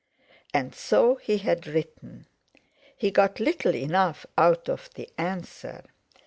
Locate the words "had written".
1.37-2.25